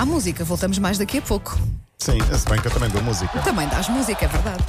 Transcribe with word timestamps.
À 0.00 0.06
música, 0.06 0.42
voltamos 0.44 0.78
mais 0.78 0.96
daqui 0.96 1.18
a 1.18 1.20
pouco. 1.20 1.58
Sim, 1.98 2.16
se 2.34 2.48
bem 2.48 2.58
que 2.58 2.66
eu 2.66 2.70
também 2.70 2.88
dou 2.88 3.02
música. 3.02 3.38
Também 3.40 3.68
dás 3.68 3.86
música, 3.90 4.24
é 4.24 4.28
verdade. 4.28 4.64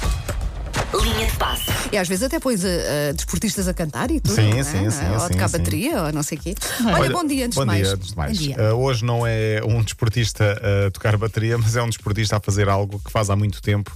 Linha 1.02 1.26
de 1.26 1.36
passe. 1.38 1.70
E 1.90 1.96
às 1.96 2.06
vezes 2.06 2.24
até 2.24 2.38
pões 2.38 2.62
uh, 2.62 2.66
uh, 2.66 3.14
desportistas 3.14 3.66
a 3.66 3.72
cantar 3.72 4.10
e 4.10 4.20
tudo. 4.20 4.34
Sim, 4.34 4.50
não 4.50 4.58
é? 4.58 4.62
sim, 4.62 4.90
sim, 4.90 5.08
Ou 5.08 5.16
a 5.16 5.20
sim, 5.20 5.32
tocar 5.32 5.48
sim. 5.48 5.56
bateria, 5.56 6.02
ou 6.02 6.12
não 6.12 6.22
sei 6.22 6.36
o 6.36 6.40
quê. 6.42 6.54
Olha, 6.84 7.08
bom 7.08 7.24
dia 7.24 7.46
antes 7.46 7.56
bom 7.56 7.62
de 7.62 7.66
mais. 7.66 7.86
Dia, 7.86 7.94
antes 7.94 8.08
de 8.10 8.16
mais. 8.18 8.38
Bom 8.38 8.44
dia. 8.44 8.56
Uh, 8.58 8.76
hoje 8.76 9.06
não 9.06 9.26
é 9.26 9.62
um 9.64 9.82
desportista 9.82 10.60
a 10.86 10.90
tocar 10.90 11.16
bateria, 11.16 11.56
mas 11.56 11.76
é 11.76 11.82
um 11.82 11.88
desportista 11.88 12.36
a 12.36 12.40
fazer 12.40 12.68
algo 12.68 13.00
que 13.02 13.10
faz 13.10 13.30
há 13.30 13.34
muito 13.34 13.62
tempo. 13.62 13.90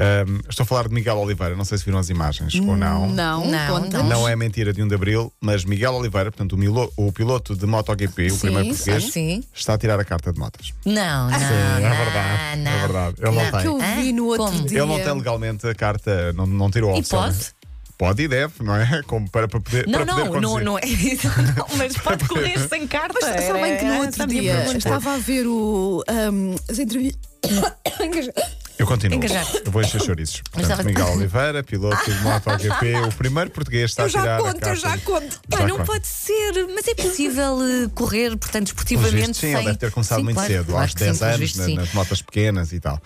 Um, 0.00 0.38
estou 0.48 0.64
a 0.64 0.66
falar 0.66 0.88
de 0.88 0.94
Miguel 0.94 1.18
Oliveira, 1.18 1.54
não 1.54 1.64
sei 1.64 1.76
se 1.76 1.84
viram 1.84 1.98
as 1.98 2.08
imagens 2.08 2.54
ou 2.54 2.74
não. 2.74 3.06
Não, 3.10 3.44
Não, 3.46 3.66
conta. 3.80 4.02
Não 4.02 4.26
é 4.26 4.34
mentira 4.34 4.72
de 4.72 4.82
1 4.82 4.88
de 4.88 4.94
Abril, 4.94 5.30
mas 5.38 5.62
Miguel 5.64 5.92
Oliveira, 5.92 6.30
portanto, 6.30 6.54
o, 6.54 6.56
milo- 6.56 6.90
o 6.96 7.12
piloto 7.12 7.54
de 7.54 7.66
MotoGP, 7.66 8.28
o 8.28 8.30
Sim, 8.30 8.38
primeiro 8.40 8.68
português, 8.70 9.04
sim. 9.12 9.44
está 9.54 9.74
a 9.74 9.78
tirar 9.78 10.00
a 10.00 10.04
carta 10.04 10.32
de 10.32 10.38
motas. 10.38 10.72
Não, 10.86 11.30
não. 11.30 11.38
Sim, 11.38 11.44
é 11.44 11.80
não, 11.88 11.96
verdade. 11.96 12.60
não. 12.62 12.70
É 12.70 12.78
verdade. 12.80 13.16
Ele 13.20 13.30
não, 13.36 13.44
Que 13.44 13.50
tem. 13.52 13.66
eu 13.66 13.78
vi 14.02 14.12
no 14.14 14.24
outro 14.26 14.46
Como? 14.46 14.64
dia. 14.66 14.78
Ele 14.78 14.86
não 14.86 15.00
tem 15.04 15.12
legalmente 15.12 15.66
a 15.68 15.74
carta, 15.74 16.32
não, 16.32 16.46
não 16.46 16.70
tirou 16.70 16.90
E 16.96 17.00
oficialmente. 17.00 17.36
pode? 17.38 17.60
Pode 17.98 18.22
e 18.22 18.28
deve, 18.28 18.54
não 18.62 18.74
é? 18.74 19.02
Como 19.06 19.28
para, 19.28 19.46
para 19.46 19.60
poder. 19.60 19.86
Não, 19.86 19.98
para 19.98 20.06
poder 20.06 20.24
não, 20.24 20.32
não, 20.32 20.40
conduzir. 20.50 20.64
não 20.64 20.78
é 20.78 20.86
isso, 20.86 21.28
não, 21.54 21.66
mas 21.76 21.94
pode 21.98 22.26
correr 22.26 22.58
sem 22.70 22.86
carta. 22.86 23.18
Mas 23.20 23.44
sabem 23.44 23.76
que 23.76 23.84
no 23.84 23.98
outro 23.98 24.22
a 24.22 24.26
dia 24.26 24.64
estava 24.74 25.12
a 25.14 25.18
ver 25.18 25.46
o, 25.46 26.02
um, 26.32 26.56
as 26.70 26.78
entrevistas. 26.78 27.20
Eu 28.80 28.86
continuo. 28.86 29.16
Engajar. 29.18 29.46
Eu 29.64 29.70
vou 29.70 29.82
encher 29.82 30.00
chouriços. 30.00 30.42
Portanto, 30.50 30.84
Miguel 30.86 31.08
Oliveira, 31.12 31.62
piloto 31.62 32.10
de 32.10 32.18
MotoGP, 32.22 32.94
o 33.08 33.12
primeiro 33.14 33.50
português 33.50 33.90
está 33.90 34.04
Eu 34.04 34.06
a 34.06 34.10
tirar 34.10 34.24
já 34.24 34.34
a 34.36 34.38
conto, 34.38 34.60
carta. 34.60 34.68
eu 34.70 34.76
já 34.76 34.98
conto. 34.98 35.40
Pá, 35.50 35.58
Já 35.58 35.66
não 35.66 35.76
conto. 35.76 35.86
pode 35.86 36.06
ser, 36.06 36.66
mas 36.74 36.88
é 36.88 36.94
possível 36.94 37.58
eh, 37.62 37.90
correr, 37.94 38.36
portanto, 38.38 38.68
esportivamente. 38.68 39.36
sim, 39.36 39.48
ele 39.48 39.56
sem... 39.56 39.64
deve 39.66 39.78
ter 39.78 39.90
começado 39.90 40.18
Sim, 40.18 40.24
muito 40.24 40.36
claro, 40.36 40.52
cedo, 40.52 40.76
aos 40.78 40.94
que 40.94 40.98
sim, 40.98 41.04
10 41.06 41.18
pelos 41.18 41.34
anos, 41.34 41.54
na- 41.56 41.64
sim. 41.66 41.74
nas 41.76 41.92
motas 41.92 42.22
pequenas 42.22 42.72
e 42.72 42.80
tal. 42.80 43.00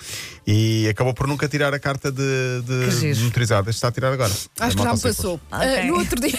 E 0.46 0.88
acabou 0.88 1.12
por 1.12 1.26
nunca 1.26 1.48
tirar 1.48 1.74
a 1.74 1.78
carta 1.80 2.12
de, 2.12 2.22
de, 2.62 2.90
giro. 2.92 3.16
de 3.16 3.24
motorizado. 3.24 3.68
Está 3.68 3.88
a 3.88 3.92
tirar 3.92 4.12
agora. 4.12 4.30
Acho 4.32 4.48
A 4.60 4.68
que 4.70 4.82
já 4.82 4.94
me 4.94 5.00
passou. 5.00 5.40
Ok. 5.50 5.68
Uh, 5.82 5.86
no 5.88 5.98
outro 5.98 6.20
dia. 6.20 6.38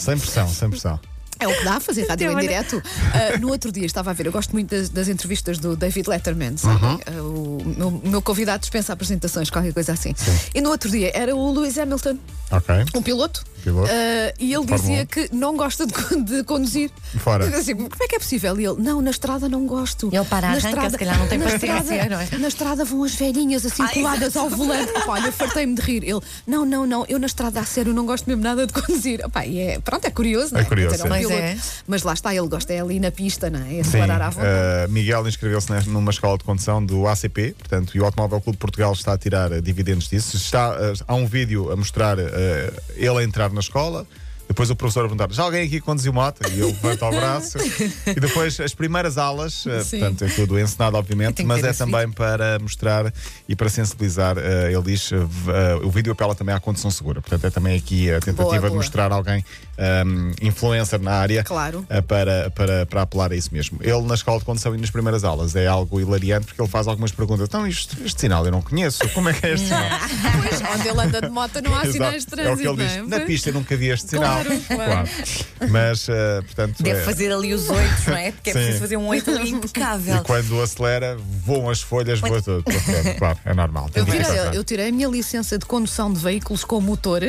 Sem 0.00 0.16
pressão, 0.18 0.48
sem 0.48 0.70
pressão. 0.70 1.00
É 1.38 1.46
o 1.46 1.54
que 1.54 1.64
dá 1.64 1.74
a 1.74 1.80
fazer 1.80 2.06
rádio 2.06 2.32
em 2.32 2.36
direto. 2.38 2.76
Uh, 2.78 3.38
no 3.40 3.50
outro 3.50 3.70
dia 3.70 3.84
estava 3.84 4.10
a 4.10 4.12
ver, 4.12 4.26
eu 4.26 4.32
gosto 4.32 4.52
muito 4.52 4.70
das, 4.70 4.88
das 4.88 5.08
entrevistas 5.08 5.58
do 5.58 5.76
David 5.76 6.08
Letterman, 6.08 6.56
sabe? 6.56 6.84
Uhum. 6.84 6.96
Uh, 6.96 7.60
o 7.60 7.74
meu, 7.76 7.90
meu 8.04 8.22
convidado 8.22 8.60
dispensa 8.60 8.92
apresentações, 8.92 9.50
qualquer 9.50 9.72
coisa 9.72 9.92
assim. 9.92 10.14
E 10.54 10.60
no 10.60 10.70
outro 10.70 10.90
dia 10.90 11.10
era 11.14 11.34
o 11.34 11.52
Lewis 11.52 11.78
Hamilton, 11.78 12.18
Ok. 12.50 12.74
um 12.94 13.02
piloto. 13.02 13.44
Piloto. 13.66 13.90
Uh, 13.90 14.32
e 14.38 14.54
ele 14.54 14.64
Fórmula 14.64 14.78
dizia 14.78 15.02
1. 15.02 15.06
que 15.06 15.34
não 15.34 15.56
gosta 15.56 15.86
de, 15.86 16.22
de 16.22 16.44
conduzir. 16.44 16.88
Fora. 17.18 17.46
Eu 17.46 17.58
assim, 17.58 17.74
como 17.74 17.88
é 18.00 18.06
que 18.06 18.14
é 18.14 18.18
possível? 18.18 18.60
E 18.60 18.64
ele, 18.64 18.80
não, 18.80 19.02
na 19.02 19.10
estrada 19.10 19.48
não 19.48 19.66
gosto. 19.66 20.08
Ele 20.12 20.24
para, 20.24 20.50
na 20.50 20.56
arranca, 20.56 20.90
se 20.90 20.98
calhar 20.98 21.18
não 21.18 21.26
tem 21.26 21.38
na 21.38 21.46
paciência, 21.46 21.94
estrada, 21.94 22.08
não 22.08 22.20
é? 22.20 22.38
Na 22.38 22.48
estrada 22.48 22.84
vão 22.84 23.02
as 23.02 23.14
velhinhas 23.16 23.66
assim 23.66 23.82
Ai, 23.82 23.94
coladas 23.94 24.36
ao 24.36 24.48
volante. 24.48 24.92
Opa, 24.92 25.12
olha, 25.12 25.32
fartei-me 25.32 25.74
de 25.74 25.82
rir. 25.82 26.04
Ele, 26.04 26.20
não, 26.46 26.64
não, 26.64 26.86
não, 26.86 27.04
eu 27.08 27.18
na 27.18 27.26
estrada 27.26 27.58
a 27.58 27.64
sério 27.64 27.92
não 27.92 28.06
gosto 28.06 28.28
mesmo 28.28 28.42
nada 28.42 28.68
de 28.68 28.72
conduzir. 28.72 29.20
Opa, 29.24 29.44
e 29.44 29.58
é, 29.58 29.80
pronto, 29.80 30.04
é 30.04 30.10
curioso, 30.10 30.52
não 30.52 30.60
é? 30.60 30.62
É 30.62 30.66
curioso, 30.66 31.02
é. 31.02 31.04
um 31.04 31.18
piloto. 31.18 31.34
é. 31.34 31.58
Mas 31.88 32.02
lá 32.04 32.12
está, 32.12 32.32
ele 32.32 32.46
gosta 32.46 32.72
é 32.72 32.80
ali 32.80 33.00
na 33.00 33.10
pista, 33.10 33.50
não 33.50 33.58
é? 33.58 33.78
É 33.78 33.82
Sim, 33.82 33.88
acelerar 33.88 34.22
à 34.22 34.30
vontade. 34.30 34.88
uh, 34.88 34.92
Miguel 34.92 35.26
inscreveu-se 35.26 35.72
numa 35.88 36.12
escola 36.12 36.38
de 36.38 36.44
condução 36.44 36.84
do 36.84 37.08
ACP, 37.08 37.56
portanto, 37.58 37.96
e 37.96 38.00
o 38.00 38.04
Automóvel 38.04 38.40
Clube 38.40 38.56
de 38.56 38.60
Portugal 38.60 38.92
está 38.92 39.14
a 39.14 39.18
tirar 39.18 39.60
dividendos 39.60 40.08
disso. 40.08 40.36
Está, 40.36 40.70
uh, 40.70 41.04
há 41.08 41.14
um 41.16 41.26
vídeo 41.26 41.72
a 41.72 41.76
mostrar 41.76 42.16
uh, 42.18 42.35
ele 42.94 43.18
a 43.18 43.22
entrar 43.22 43.52
na 43.52 43.60
escola. 43.60 44.06
Depois 44.56 44.70
o 44.70 44.74
professor 44.76 45.00
a 45.00 45.02
perguntar: 45.08 45.30
já 45.34 45.42
alguém 45.42 45.66
aqui 45.66 45.82
conduziu 45.82 46.14
moto? 46.14 46.40
E 46.48 46.52
ele 46.54 46.64
levanta 46.72 47.04
o 47.04 47.10
braço. 47.14 47.58
e 48.06 48.18
depois 48.18 48.58
as 48.58 48.72
primeiras 48.72 49.18
aulas, 49.18 49.66
uh, 49.66 49.84
Sim. 49.84 49.98
portanto, 50.00 50.24
é 50.24 50.28
tudo 50.28 50.58
encenado, 50.58 50.96
obviamente, 50.96 51.44
mas 51.44 51.62
é 51.62 51.74
também 51.74 52.10
para 52.10 52.58
mostrar 52.58 53.12
e 53.46 53.54
para 53.54 53.68
sensibilizar. 53.68 54.38
uh, 54.38 54.40
ele 54.70 54.82
diz: 54.82 55.10
uh, 55.12 55.28
o 55.84 55.90
vídeo 55.90 56.10
apela 56.12 56.34
também 56.34 56.54
à 56.54 56.58
condução 56.60 56.90
segura. 56.90 57.20
Portanto, 57.20 57.44
é 57.46 57.50
também 57.50 57.76
aqui 57.76 58.10
a 58.10 58.18
tentativa 58.18 58.44
Boa, 58.44 58.54
de 58.62 58.66
boa. 58.68 58.76
mostrar 58.76 59.12
alguém 59.12 59.44
um, 60.06 60.32
influencer 60.40 61.00
na 61.02 61.12
área 61.12 61.44
Claro. 61.44 61.86
para, 62.08 62.50
para, 62.50 62.86
para 62.86 63.02
apelar 63.02 63.32
a 63.32 63.36
isso 63.36 63.50
mesmo. 63.52 63.78
Ele, 63.82 64.00
na 64.02 64.14
escola 64.14 64.38
de 64.38 64.46
condução 64.46 64.74
e 64.74 64.78
nas 64.78 64.88
primeiras 64.90 65.22
aulas, 65.22 65.54
é 65.54 65.66
algo 65.66 66.00
hilariante 66.00 66.46
porque 66.46 66.60
ele 66.62 66.70
faz 66.70 66.86
algumas 66.88 67.12
perguntas. 67.12 67.46
Então, 67.46 67.66
isto, 67.66 67.94
este 68.02 68.22
sinal 68.22 68.42
eu 68.46 68.50
não 68.52 68.62
conheço. 68.62 69.06
Como 69.10 69.28
é 69.28 69.34
que 69.34 69.44
é 69.44 69.52
este 69.52 69.66
sinal? 69.68 69.90
Pois, 70.48 70.62
onde 70.74 70.88
ele 70.88 71.00
anda 71.02 71.20
de 71.20 71.28
moto 71.28 71.60
não 71.62 71.74
há 71.76 71.84
sinais 71.92 72.24
de 72.24 72.32
Exato. 72.34 72.40
é 72.40 72.52
o 72.52 72.56
que 72.56 72.62
trânsito, 72.62 72.80
ele 72.82 72.88
diz. 72.88 72.96
é? 72.96 73.02
Na 73.02 73.20
pista 73.26 73.50
eu 73.50 73.54
nunca 73.54 73.76
vi 73.76 73.88
este 73.88 74.08
sinal. 74.08 74.34
Claro, 74.42 74.45
claro. 74.68 75.08
Mas, 75.70 76.08
uh, 76.08 76.42
portanto. 76.44 76.82
Deve 76.82 77.00
é- 77.00 77.04
fazer 77.04 77.32
ali 77.32 77.54
os 77.54 77.68
oito, 77.68 78.10
não 78.10 78.16
é? 78.16 78.32
Porque 78.32 78.50
é 78.50 78.52
Sim. 78.52 78.58
preciso 78.58 78.80
fazer 78.80 78.96
um 78.96 79.06
oito 79.08 79.30
ali 79.30 79.50
impecável. 79.50 80.16
E 80.16 80.20
quando 80.20 80.60
acelera, 80.60 81.16
voam 81.44 81.70
as 81.70 81.80
folhas, 81.80 82.20
voa 82.20 82.40
tudo. 82.42 82.62
Portanto, 82.64 83.18
claro, 83.18 83.38
é 83.44 83.54
normal. 83.54 83.90
Eu 83.94 84.04
24 84.04 84.34
tirei, 84.44 84.58
eu 84.58 84.64
tirei 84.64 84.88
a 84.88 84.92
minha 84.92 85.08
licença 85.08 85.58
de 85.58 85.64
condução 85.66 86.12
de 86.12 86.20
veículos 86.20 86.64
com 86.64 86.80
motor 86.80 87.22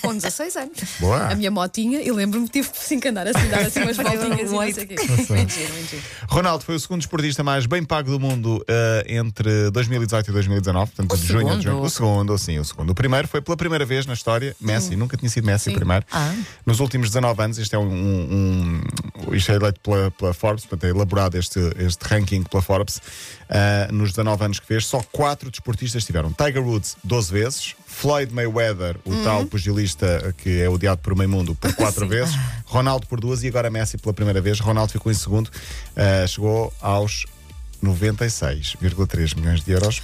com 0.00 0.14
16 0.14 0.56
anos. 0.56 0.78
Uhum. 0.78 0.86
Boa. 1.00 1.28
A 1.28 1.34
minha 1.34 1.50
motinha, 1.50 2.00
e 2.00 2.10
lembro-me 2.10 2.46
que 2.46 2.62
tive 2.62 2.68
sim 2.74 3.00
que 3.00 3.08
andar 3.08 3.26
assim, 3.26 3.48
dar 3.48 3.60
assim 3.60 3.80
umas 3.80 3.96
voltinhas 3.96 4.50
e 4.50 4.54
não 4.54 4.72
sei 4.72 4.84
o 4.84 4.88
quê. 4.88 4.96
Mentira, 5.30 5.68
mentira. 5.74 6.02
Ronaldo 6.28 6.64
foi 6.64 6.74
o 6.74 6.80
segundo 6.80 7.00
esportista 7.00 7.42
mais 7.42 7.66
bem 7.66 7.82
pago 7.84 8.10
do 8.10 8.20
mundo 8.20 8.64
eh, 8.68 9.04
entre 9.08 9.70
2018 9.70 10.30
e 10.30 10.32
2019, 10.32 10.92
portanto, 10.92 11.12
O 11.12 11.16
de 11.16 11.26
junho 11.26 11.46
a 11.46 11.50
segundo? 11.50 11.62
junho. 11.62 11.82
O 11.82 11.90
segundo, 11.90 12.38
sim, 12.38 12.58
o 12.58 12.64
segundo. 12.64 12.90
O 12.90 12.94
primeiro 12.94 13.26
foi 13.28 13.40
pela 13.40 13.56
primeira 13.56 13.84
vez 13.84 14.06
na 14.06 14.14
história, 14.14 14.54
Messi, 14.60 14.96
nunca 14.96 15.16
tinha 15.16 15.28
sido 15.28 15.44
Messi 15.44 15.70
o 15.70 15.74
primeiro. 15.74 16.04
Ah. 16.14 16.34
Nos 16.64 16.78
últimos 16.80 17.08
19 17.10 17.42
anos, 17.42 17.58
isto 17.58 17.74
é 17.74 17.78
um. 17.78 17.88
um, 17.88 18.80
um- 19.28 19.34
isto 19.34 19.50
é 19.52 19.56
eleito 19.56 19.80
pela, 19.80 20.10
pela 20.12 20.32
Forbes, 20.34 20.64
portanto, 20.64 20.84
é 20.84 20.90
elaborado 20.94 21.36
este, 21.36 21.58
este 21.78 22.02
ranking 22.04 22.42
pela 22.44 22.62
Forbes. 22.62 23.00
eh, 23.48 23.88
nos 23.90 24.10
19 24.10 24.44
anos 24.44 24.60
que 24.60 24.66
fez, 24.66 24.86
só 24.86 25.02
quatro 25.12 25.50
desportistas 25.50 26.04
tiveram. 26.04 26.32
Tiger 26.32 26.62
Woods, 26.62 26.96
12 27.04 27.32
vezes. 27.32 27.74
Floyd 27.86 28.32
Mayweather, 28.34 28.96
o 29.04 29.22
tal 29.22 29.46
pugilista 29.46 30.34
que 30.38 30.60
é 30.60 30.68
odiado 30.68 31.00
por 31.00 31.14
meio 31.16 31.28
mundo, 31.30 31.54
por 31.54 31.72
quatro 31.74 32.08
vezes. 32.08 32.34
Ronaldo 32.66 33.06
por 33.06 33.20
duas 33.20 33.42
e 33.44 33.48
agora 33.48 33.70
Messi 33.70 33.96
pela 33.98 34.12
primeira 34.12 34.40
vez. 34.40 34.58
Ronaldo 34.60 34.92
ficou 34.92 35.12
em 35.12 35.14
segundo, 35.14 35.48
eh, 35.94 36.26
chegou 36.26 36.72
aos 36.80 37.24
96,3 37.82 39.36
milhões 39.36 39.62
de 39.62 39.72
euros. 39.72 40.02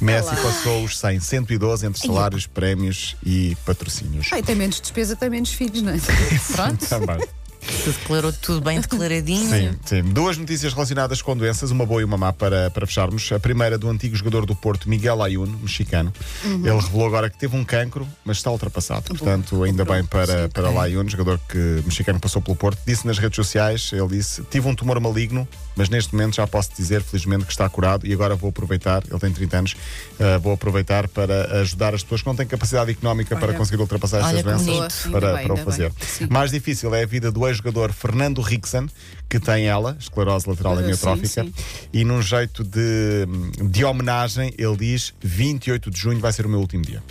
Messi 0.00 0.34
passou 0.36 0.84
os 0.84 0.98
100, 0.98 1.20
112 1.20 1.86
entre 1.86 2.00
salários, 2.00 2.46
prémios 2.46 3.16
e 3.24 3.56
patrocínios. 3.66 4.28
Ai, 4.32 4.42
tem 4.42 4.54
menos 4.54 4.80
despesa, 4.80 5.16
tem 5.16 5.28
menos 5.28 5.52
filhos, 5.52 5.82
não 5.82 5.92
é? 5.92 5.98
Pronto, 6.54 6.86
Também. 6.86 7.18
Tu 7.60 7.92
declarou 7.92 8.32
tudo 8.32 8.60
bem 8.60 8.80
declaradinho. 8.80 9.48
Sim, 9.48 9.78
sim. 9.84 10.02
Duas 10.02 10.36
notícias 10.36 10.72
relacionadas 10.72 11.22
com 11.22 11.36
doenças, 11.36 11.70
uma 11.70 11.84
boa 11.84 12.00
e 12.00 12.04
uma 12.04 12.16
má 12.16 12.32
para, 12.32 12.70
para 12.70 12.86
fecharmos. 12.86 13.30
A 13.32 13.40
primeira 13.40 13.78
do 13.78 13.88
antigo 13.88 14.14
jogador 14.16 14.46
do 14.46 14.54
Porto, 14.54 14.88
Miguel 14.88 15.22
Ayun, 15.22 15.46
mexicano. 15.62 16.12
Ele 16.44 16.80
revelou 16.80 17.06
agora 17.06 17.30
que 17.30 17.38
teve 17.38 17.56
um 17.56 17.64
cancro, 17.64 18.06
mas 18.24 18.38
está 18.38 18.50
ultrapassado. 18.50 19.02
Portanto, 19.02 19.62
ainda 19.62 19.84
bem 19.84 20.04
para, 20.04 20.48
para 20.48 20.70
Layun, 20.70 21.08
jogador 21.08 21.40
que 21.48 21.82
mexicano 21.84 22.20
passou 22.20 22.40
pelo 22.42 22.56
Porto. 22.56 22.78
Disse 22.86 23.06
nas 23.06 23.18
redes 23.18 23.36
sociais, 23.36 23.90
ele 23.92 24.08
disse, 24.08 24.42
tive 24.50 24.68
um 24.68 24.74
tumor 24.74 24.98
maligno, 25.00 25.46
mas 25.76 25.88
neste 25.88 26.12
momento 26.12 26.36
já 26.36 26.46
posso 26.46 26.70
dizer, 26.76 27.02
felizmente, 27.02 27.44
que 27.44 27.52
está 27.52 27.68
curado 27.68 28.06
e 28.06 28.12
agora 28.12 28.34
vou 28.34 28.50
aproveitar, 28.50 29.02
ele 29.08 29.18
tem 29.20 29.32
30 29.32 29.56
anos, 29.56 29.76
eh, 30.18 30.38
vou 30.38 30.52
aproveitar 30.52 31.06
para 31.08 31.60
ajudar 31.60 31.94
as 31.94 32.02
pessoas 32.02 32.22
que 32.22 32.26
não 32.26 32.34
têm 32.34 32.46
capacidade 32.46 32.90
económica 32.90 33.36
para 33.36 33.48
Olha. 33.48 33.56
conseguir 33.56 33.80
ultrapassar 33.80 34.22
Olha 34.24 34.38
estas 34.38 34.64
doenças 34.64 35.10
para, 35.10 35.34
bem, 35.34 35.46
para 35.46 35.54
o 35.54 35.56
fazer. 35.58 35.92
Sim. 36.00 36.26
Mais 36.30 36.50
difícil 36.50 36.94
é 36.94 37.04
a 37.04 37.06
vida 37.06 37.30
do 37.30 37.47
ex-jogador 37.48 37.92
Fernando 37.92 38.40
Rickson, 38.40 38.86
que 39.28 39.38
tem 39.40 39.66
ela, 39.66 39.96
esclerose 39.98 40.48
lateral 40.48 40.76
Ah, 40.76 40.80
amiotrófica, 40.80 41.44
sim, 41.44 41.52
e 41.92 42.04
num 42.04 42.22
jeito 42.22 42.64
de, 42.64 43.26
de 43.70 43.84
homenagem, 43.84 44.52
ele 44.56 44.76
diz: 44.76 45.14
28 45.20 45.90
de 45.90 45.98
junho 45.98 46.20
vai 46.20 46.32
ser 46.32 46.46
o 46.46 46.48
meu 46.48 46.60
último 46.60 46.82
dia. 46.82 47.02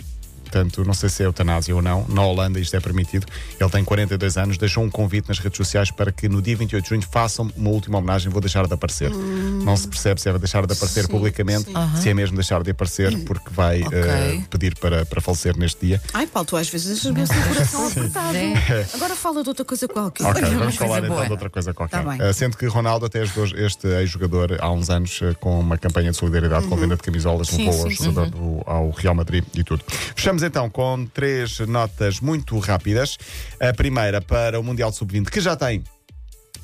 Portanto, 0.50 0.82
não 0.84 0.94
sei 0.94 1.10
se 1.10 1.22
é 1.22 1.26
eutanásia 1.26 1.74
ou 1.76 1.82
não. 1.82 2.06
Na 2.08 2.24
Holanda 2.24 2.58
isto 2.58 2.74
é 2.74 2.80
permitido. 2.80 3.26
Ele 3.60 3.70
tem 3.70 3.84
42 3.84 4.36
anos, 4.38 4.56
deixou 4.56 4.82
um 4.82 4.88
convite 4.90 5.28
nas 5.28 5.38
redes 5.38 5.56
sociais 5.58 5.90
para 5.90 6.10
que 6.10 6.26
no 6.28 6.40
dia 6.40 6.56
28 6.56 6.82
de 6.82 6.88
junho 6.88 7.02
façam 7.02 7.50
uma 7.54 7.68
última 7.70 7.98
homenagem. 7.98 8.30
Vou 8.32 8.40
deixar 8.40 8.66
de 8.66 8.72
aparecer. 8.72 9.10
Não 9.10 9.76
se 9.76 9.86
percebe 9.86 10.20
se 10.20 10.28
é 10.28 10.38
deixar 10.38 10.66
de 10.66 10.72
aparecer 10.72 11.02
Sim, 11.04 11.08
publicamente, 11.10 11.68
se 12.00 12.08
é 12.08 12.14
mesmo 12.14 12.34
deixar 12.36 12.62
de 12.62 12.70
aparecer, 12.70 13.16
porque 13.24 13.50
vai 13.50 13.82
Ok. 13.82 13.98
eh, 13.98 14.40
pedir 14.50 14.74
para, 14.78 15.04
para 15.04 15.20
falecer 15.20 15.56
neste 15.56 15.84
dia. 15.86 16.00
Ai, 16.14 16.26
Paulo, 16.26 16.46
tu 16.48 16.56
às 16.56 16.68
vezes 16.68 16.98
assim 16.98 17.10
o 17.10 17.14
coração 17.14 17.86
apertado. 17.88 18.36
É. 18.36 18.86
Agora 18.94 19.14
fala 19.14 19.42
de 19.42 19.48
outra 19.50 19.64
coisa 19.66 19.86
qualquer. 19.86 20.24
Ok, 20.26 20.42
vamos 20.42 20.76
falar 20.76 20.98
então 21.00 21.10
boa. 21.10 21.26
de 21.26 21.32
outra 21.32 21.50
coisa 21.50 21.74
qualquer. 21.74 22.02
Tá. 22.04 22.30
Uh, 22.30 22.32
sendo 22.34 22.56
que 22.56 22.66
Ronaldo 22.66 23.04
até 23.06 23.20
ajudou 23.20 23.44
este 23.44 23.86
ex-jogador 23.86 24.56
há 24.60 24.70
uns 24.70 24.88
anos 24.88 25.20
uh, 25.20 25.36
com 25.38 25.60
uma 25.60 25.76
campanha 25.76 26.10
de 26.10 26.16
solidariedade 26.16 26.66
com 26.66 26.76
venda 26.76 26.96
de 26.96 27.02
camisolas, 27.02 27.48
Uhum. 27.50 27.56
Sim, 27.56 27.66
levou 27.66 27.84
ao 27.84 27.90
sim, 27.90 28.04
jogador 28.04 28.30
do- 28.30 28.62
ao 28.66 28.90
Real 28.90 29.14
Madrid 29.14 29.44
e 29.54 29.62
tudo. 29.64 29.82
Fechamos 30.14 30.37
então 30.42 30.68
com 30.70 31.06
três 31.06 31.58
notas 31.60 32.20
muito 32.20 32.58
rápidas. 32.58 33.16
A 33.60 33.72
primeira 33.72 34.20
para 34.20 34.58
o 34.58 34.62
Mundial 34.62 34.90
de 34.90 34.96
Sub-20, 34.96 35.30
que 35.30 35.40
já 35.40 35.56
tem 35.56 35.82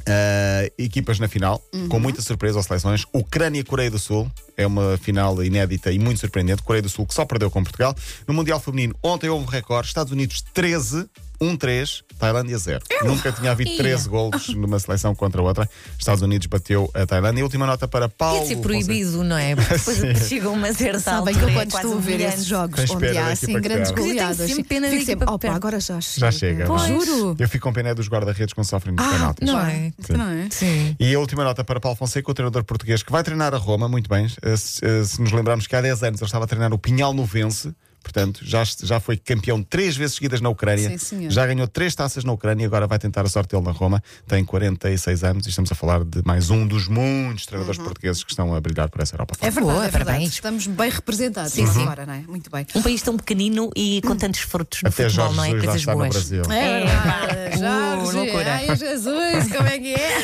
Uh, 0.06 0.68
equipas 0.76 1.18
na 1.18 1.26
final, 1.28 1.62
Uhum. 1.72 1.88
com 1.88 1.98
muita 1.98 2.20
surpresa 2.20 2.58
às 2.60 2.66
seleções. 2.66 3.06
Ucrânia-Coreia 3.10 3.90
do 3.90 3.98
Sul 3.98 4.30
é 4.54 4.66
uma 4.66 4.98
final 4.98 5.42
inédita 5.42 5.90
e 5.90 5.98
muito 5.98 6.20
surpreendente. 6.20 6.62
Coreia 6.62 6.82
do 6.82 6.90
Sul 6.90 7.06
que 7.06 7.14
só 7.14 7.24
perdeu 7.24 7.50
com 7.50 7.62
Portugal. 7.62 7.94
No 8.28 8.34
Mundial 8.34 8.60
Feminino, 8.60 8.94
ontem 9.02 9.30
houve 9.30 9.46
um 9.46 9.48
recorde: 9.48 9.88
Estados 9.88 10.12
Unidos 10.12 10.42
13, 10.52 11.08
1-3, 11.40 12.02
Tailândia 12.18 12.56
0. 12.58 12.82
Nunca 13.04 13.32
tinha 13.32 13.50
havido 13.50 13.76
13 13.76 14.08
golos 14.08 14.48
numa 14.54 14.78
seleção 14.78 15.14
contra 15.14 15.42
outra. 15.42 15.68
Estados 15.98 16.22
Unidos 16.22 16.46
bateu 16.46 16.90
a 16.94 17.04
Tailândia. 17.04 17.40
E 17.40 17.42
a 17.42 17.44
última 17.44 17.66
nota 17.66 17.86
para 17.88 18.08
Paulo. 18.08 18.40
Dizer, 18.42 18.56
Fonseca. 18.56 18.68
proibido, 18.68 19.24
não 19.24 19.36
é? 19.36 19.54
Porque 19.56 19.74
depois 19.74 20.18
chega 20.28 20.48
uma 20.50 20.72
certa 20.72 21.00
Sabem 21.00 21.34
que 21.34 21.42
eu 21.42 21.48
é 21.48 21.52
quando 21.52 21.74
estou 21.74 21.94
a 21.96 22.00
ver 22.00 22.20
esses 22.20 22.46
jogos 22.46 22.76
Tens 22.76 22.90
onde 22.90 23.18
há 23.18 23.26
assim 23.28 23.52
grandes 23.60 23.90
perde. 23.90 23.90
Eu 23.90 23.94
tenho 23.94 24.08
goleadas, 24.08 24.46
sempre 24.48 24.64
pena 24.64 24.88
fico 24.90 25.04
sempre, 25.04 25.24
opa, 25.28 25.38
perde." 25.38 25.56
agora 25.56 25.80
já 25.80 26.00
chega. 26.00 26.20
Já 26.26 26.32
chega. 26.32 26.64
Pois. 26.66 26.82
Juro. 26.82 27.36
Eu 27.38 27.48
fico 27.48 27.64
com 27.68 27.72
pena 27.72 27.94
dos 27.94 28.08
guarda-redes 28.08 28.52
quando 28.54 28.66
sofrem 28.66 28.94
Ah, 28.98 29.10
penaltis. 29.10 29.46
não 29.48 29.60
é? 29.60 29.92
é? 30.08 30.16
Não 30.16 30.28
é? 30.30 30.48
Sim. 30.50 30.96
E 30.98 31.14
a 31.14 31.18
última 31.18 31.44
nota 31.44 31.64
para 31.64 31.80
Paulo 31.80 31.96
Fonseca, 31.96 32.30
o 32.30 32.34
treinador 32.34 32.64
português 32.64 33.02
que 33.02 33.10
vai 33.12 33.22
treinar 33.22 33.52
a 33.54 33.58
Roma, 33.58 33.88
muito 33.88 34.08
bem. 34.08 34.26
eh, 34.42 34.56
Se, 34.56 34.84
eh, 34.84 35.04
se 35.04 35.20
nos 35.20 35.32
lembrarmos 35.32 35.66
que 35.66 35.74
há 35.76 35.80
10 35.80 36.02
anos 36.02 36.20
ele 36.20 36.26
estava 36.26 36.44
a 36.44 36.48
treinar 36.48 36.72
o 36.72 36.78
Pinhal 36.78 37.12
Novense, 37.12 37.74
portanto, 38.04 38.40
já, 38.44 38.62
já 38.82 39.00
foi 39.00 39.16
campeão 39.16 39.60
três 39.62 39.96
vezes 39.96 40.14
seguidas 40.14 40.40
na 40.40 40.48
Ucrânia, 40.50 40.90
Sim, 40.90 40.98
senhor. 40.98 41.30
já 41.32 41.44
ganhou 41.46 41.66
três 41.66 41.94
taças 41.94 42.22
na 42.22 42.32
Ucrânia 42.32 42.62
e 42.62 42.66
agora 42.66 42.86
vai 42.86 42.98
tentar 42.98 43.22
a 43.22 43.28
sorte 43.28 43.50
dele 43.56 43.64
na 43.64 43.72
Roma. 43.72 44.00
Tem 44.28 44.44
46 44.44 45.24
anos 45.24 45.46
e 45.46 45.48
estamos 45.48 45.72
a 45.72 45.74
falar 45.74 46.04
de 46.04 46.22
mais 46.24 46.50
um 46.50 46.66
dos 46.66 46.86
muitos 46.86 47.46
treinadores 47.46 47.80
portugueses 47.80 48.22
que 48.22 48.30
estão 48.30 48.54
a 48.54 48.60
brilhar 48.60 48.88
por 48.90 49.00
essa 49.00 49.14
Europa. 49.14 49.34
É 49.40 49.50
verdade, 49.50 49.64
Boa, 49.64 49.72
é 49.86 49.88
verdade. 49.90 50.04
parabéns. 50.04 50.32
Estamos 50.34 50.66
bem 50.66 50.90
representados 50.90 51.52
Sim, 51.52 51.66
sim. 51.66 51.82
agora, 51.82 52.04
não 52.06 52.12
é? 52.14 52.18
Muito 52.28 52.50
bem. 52.50 52.66
Um 52.74 52.82
país 52.82 53.00
tão 53.02 53.16
pequenino 53.16 53.70
e 53.74 54.00
com 54.02 54.14
tantos 54.14 54.40
frutos 54.40 54.82
no 54.82 54.88
Até 54.90 55.04
futebol, 55.08 55.32
Jorge 55.32 55.36
não 55.36 55.44
é? 55.44 55.48
Jesus 55.48 55.64
Coisas 55.64 55.80
está 55.80 55.92
no 55.92 55.98
boas. 55.98 56.10
Brasil. 56.12 56.42
É 56.52 56.84
verdade. 56.84 57.56
Uh, 57.56 57.58
Jorge, 58.04 58.16
loucura. 58.16 58.54
ai 58.54 58.76
Jesus, 58.76 59.52
como 59.56 59.68
é 59.68 59.78
que 59.78 59.94
é? 59.94 60.18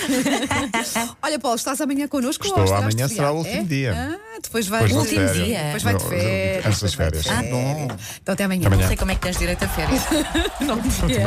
Olha, 1.22 1.38
Paulo, 1.38 1.56
estás 1.56 1.80
amanhã 1.80 2.06
connosco? 2.08 2.46
Estou, 2.46 2.74
amanhã 2.74 3.08
será 3.08 3.32
o 3.32 3.38
último 3.38 3.60
É? 3.62 3.64
dia. 3.64 3.94
Ah, 3.96 4.29
depois 4.42 4.66
vais 4.68 4.84
Depois 4.84 5.08
de 5.08 5.14
Último 5.14 5.28
férias. 5.28 5.46
dia. 5.46 5.62
Depois 5.64 5.82
vai 5.82 5.94
de 5.94 6.04
férias. 6.04 6.66
antes 6.66 6.80
das 6.80 6.92
depois 6.92 6.94
vai 6.94 7.10
de 7.10 7.28
férias. 7.28 7.46
Ah, 7.46 7.50
bom. 7.50 7.88
Então 8.22 8.32
até 8.32 8.44
amanhã. 8.44 8.66
Amanhã. 8.66 8.80
Não 8.82 8.88
sei 8.88 8.96
como 8.96 9.10
é 9.10 9.14
que 9.14 9.20
tens 9.20 9.36
direito 9.38 9.64
a 9.64 9.68
férias. 9.68 10.02
Não 10.60 10.76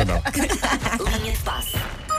não. 0.05 0.21
Linha 1.19 1.31
de 1.31 1.37
passe. 1.39 1.75